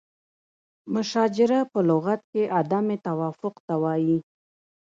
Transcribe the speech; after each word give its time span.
مشاجره 0.93 1.59
په 1.71 1.79
لغت 1.89 2.21
کې 2.31 2.43
عدم 2.57 2.85
توافق 3.05 3.55
ته 3.65 3.73
وایي. 3.83 4.17